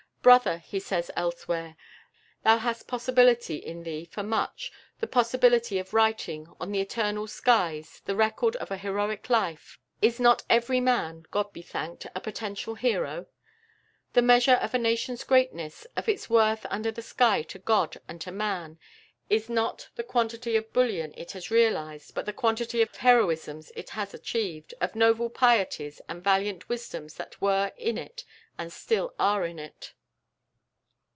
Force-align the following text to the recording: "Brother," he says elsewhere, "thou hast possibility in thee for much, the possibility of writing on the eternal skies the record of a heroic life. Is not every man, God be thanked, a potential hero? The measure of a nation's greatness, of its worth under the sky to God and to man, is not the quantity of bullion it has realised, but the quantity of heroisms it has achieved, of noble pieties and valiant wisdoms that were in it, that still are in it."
"Brother," 0.21 0.59
he 0.59 0.79
says 0.79 1.09
elsewhere, 1.15 1.75
"thou 2.43 2.59
hast 2.59 2.87
possibility 2.87 3.55
in 3.55 3.81
thee 3.81 4.05
for 4.05 4.21
much, 4.21 4.71
the 4.99 5.07
possibility 5.07 5.79
of 5.79 5.95
writing 5.95 6.45
on 6.59 6.71
the 6.71 6.79
eternal 6.79 7.25
skies 7.25 8.03
the 8.05 8.15
record 8.15 8.55
of 8.57 8.69
a 8.69 8.77
heroic 8.77 9.31
life. 9.31 9.79
Is 9.99 10.19
not 10.19 10.43
every 10.47 10.79
man, 10.79 11.25
God 11.31 11.51
be 11.51 11.63
thanked, 11.63 12.05
a 12.13 12.19
potential 12.21 12.75
hero? 12.75 13.25
The 14.13 14.21
measure 14.21 14.53
of 14.61 14.75
a 14.75 14.77
nation's 14.77 15.23
greatness, 15.23 15.87
of 15.95 16.07
its 16.07 16.29
worth 16.29 16.67
under 16.69 16.91
the 16.91 17.01
sky 17.01 17.41
to 17.41 17.57
God 17.57 17.97
and 18.07 18.21
to 18.21 18.31
man, 18.31 18.77
is 19.27 19.49
not 19.49 19.89
the 19.95 20.03
quantity 20.03 20.55
of 20.55 20.71
bullion 20.71 21.15
it 21.17 21.31
has 21.31 21.49
realised, 21.49 22.13
but 22.13 22.27
the 22.27 22.31
quantity 22.31 22.83
of 22.83 22.95
heroisms 22.95 23.71
it 23.75 23.89
has 23.89 24.13
achieved, 24.13 24.75
of 24.81 24.95
noble 24.95 25.31
pieties 25.31 25.99
and 26.07 26.23
valiant 26.23 26.69
wisdoms 26.69 27.15
that 27.15 27.41
were 27.41 27.71
in 27.75 27.97
it, 27.97 28.23
that 28.57 28.71
still 28.71 29.15
are 29.19 29.47
in 29.47 29.57
it." 29.57 29.93